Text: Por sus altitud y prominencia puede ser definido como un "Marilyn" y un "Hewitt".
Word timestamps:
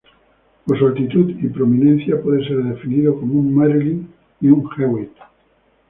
Por 0.65 0.79
sus 0.79 0.87
altitud 0.89 1.29
y 1.29 1.47
prominencia 1.49 2.19
puede 2.19 2.43
ser 2.47 2.55
definido 2.63 3.19
como 3.19 3.35
un 3.35 3.53
"Marilyn" 3.53 4.09
y 4.39 4.47
un 4.47 4.67
"Hewitt". 4.75 5.13